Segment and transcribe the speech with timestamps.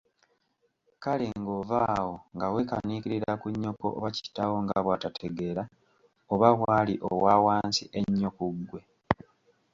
[1.03, 5.63] Kale ng'ova awo nga weekaniikiririra ku nnyoko oba kitaawo nga bwatategeera,
[6.33, 8.81] oba bwali owa wansi ennyo ku ggwe?